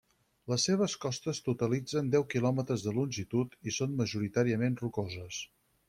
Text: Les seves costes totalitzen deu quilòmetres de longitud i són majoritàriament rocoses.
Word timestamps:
Les 0.51 0.63
seves 0.69 0.95
costes 1.03 1.41
totalitzen 1.49 2.09
deu 2.15 2.27
quilòmetres 2.35 2.87
de 2.89 2.97
longitud 2.99 3.55
i 3.69 3.75
són 3.79 3.97
majoritàriament 4.03 4.85
rocoses. 4.87 5.45